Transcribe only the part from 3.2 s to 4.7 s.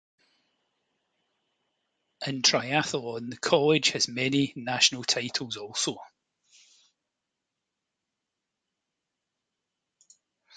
the College has many